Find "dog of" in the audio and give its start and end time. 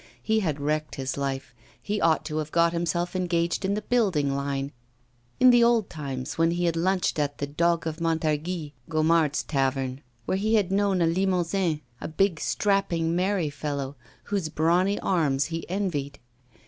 7.45-8.01